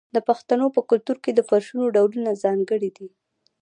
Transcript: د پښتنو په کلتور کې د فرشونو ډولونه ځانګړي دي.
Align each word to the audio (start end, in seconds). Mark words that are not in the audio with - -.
د 0.15 0.17
پښتنو 0.27 0.65
په 0.75 0.81
کلتور 0.89 1.17
کې 1.23 1.31
د 1.33 1.39
فرشونو 1.49 1.83
ډولونه 1.95 2.31
ځانګړي 2.43 2.89
دي. 2.97 3.07